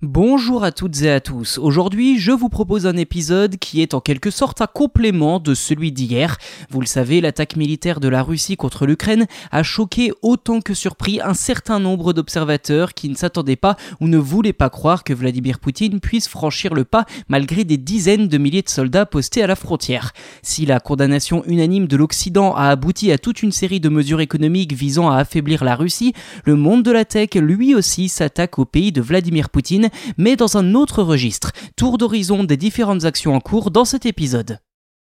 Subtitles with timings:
[0.00, 1.58] Bonjour à toutes et à tous.
[1.58, 5.90] Aujourd'hui, je vous propose un épisode qui est en quelque sorte un complément de celui
[5.90, 6.38] d'hier.
[6.70, 11.20] Vous le savez, l'attaque militaire de la Russie contre l'Ukraine a choqué autant que surpris
[11.20, 15.58] un certain nombre d'observateurs qui ne s'attendaient pas ou ne voulaient pas croire que Vladimir
[15.58, 19.56] Poutine puisse franchir le pas malgré des dizaines de milliers de soldats postés à la
[19.56, 20.12] frontière.
[20.42, 24.74] Si la condamnation unanime de l'Occident a abouti à toute une série de mesures économiques
[24.74, 28.92] visant à affaiblir la Russie, le monde de la tech lui aussi s'attaque au pays
[28.92, 31.52] de Vladimir Poutine mais dans un autre registre.
[31.76, 34.58] Tour d'horizon des différentes actions en cours dans cet épisode.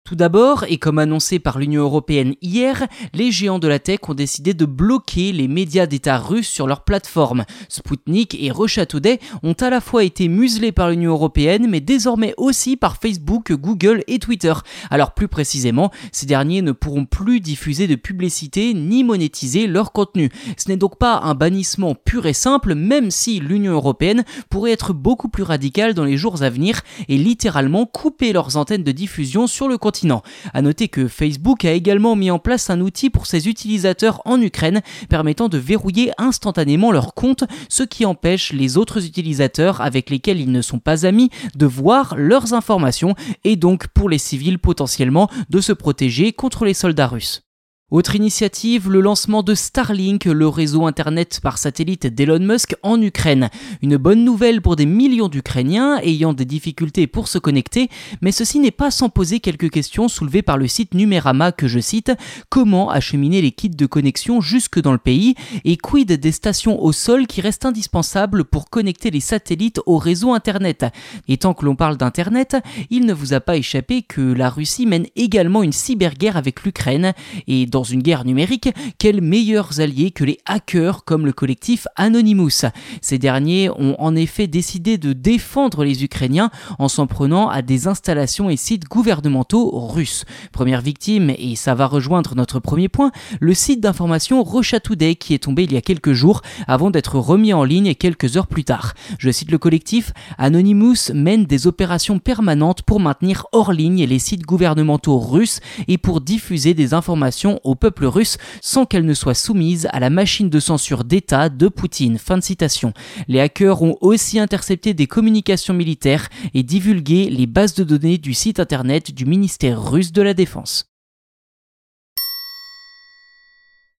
[0.07, 4.13] Tout d'abord, et comme annoncé par l'Union européenne hier, les géants de la tech ont
[4.13, 7.47] décidé de bloquer les médias d'État russes sur leur plateforme.
[7.71, 12.35] Sputnik et Russia Today ont à la fois été muselés par l'Union européenne, mais désormais
[12.37, 14.53] aussi par Facebook, Google et Twitter.
[14.91, 20.29] Alors plus précisément, ces derniers ne pourront plus diffuser de publicité ni monétiser leur contenu.
[20.59, 24.93] Ce n'est donc pas un bannissement pur et simple, même si l'Union européenne pourrait être
[24.93, 29.47] beaucoup plus radicale dans les jours à venir et littéralement couper leurs antennes de diffusion
[29.47, 30.25] sur le contenu continent.
[30.53, 34.43] À noter que Facebook a également mis en place un outil pour ses utilisateurs en
[34.43, 40.41] Ukraine permettant de verrouiller instantanément leur compte, ce qui empêche les autres utilisateurs avec lesquels
[40.41, 45.31] ils ne sont pas amis de voir leurs informations et donc pour les civils potentiellement
[45.49, 47.45] de se protéger contre les soldats russes.
[47.91, 53.51] Autre initiative, le lancement de Starlink, le réseau internet par satellite d'Elon Musk en Ukraine.
[53.83, 57.91] Une bonne nouvelle pour des millions d'Ukrainiens ayant des difficultés pour se connecter,
[58.23, 61.79] mais ceci n'est pas sans poser quelques questions soulevées par le site Numérama que je
[61.79, 62.11] cite.
[62.49, 65.35] Comment acheminer les kits de connexion jusque dans le pays
[65.67, 70.33] et quid des stations au sol qui restent indispensables pour connecter les satellites au réseau
[70.33, 70.87] internet?
[71.29, 72.57] Et tant que l'on parle d'internet,
[72.89, 77.13] il ne vous a pas échappé que la Russie mène également une cyberguerre avec l'Ukraine
[77.47, 82.67] et dans une guerre numérique, quels meilleurs alliés que les hackers comme le collectif Anonymous?
[83.01, 87.89] Ces derniers ont en effet décidé de défendre les Ukrainiens en s'en prenant à des
[87.89, 90.25] installations et sites gouvernementaux russes.
[90.53, 94.79] Première victime, et ça va rejoindre notre premier point, le site d'information Russia
[95.19, 98.47] qui est tombé il y a quelques jours avant d'être remis en ligne quelques heures
[98.47, 98.95] plus tard.
[99.19, 104.43] Je cite le collectif, Anonymous mène des opérations permanentes pour maintenir hors ligne les sites
[104.43, 105.59] gouvernementaux russes
[105.89, 110.11] et pour diffuser des informations au peuple russe sans qu'elle ne soit soumise à la
[110.11, 112.19] machine de censure d'État de Poutine.
[112.19, 112.93] Fin de citation.
[113.27, 118.35] Les hackers ont aussi intercepté des communications militaires et divulgué les bases de données du
[118.35, 120.94] site internet du ministère russe de la Défense.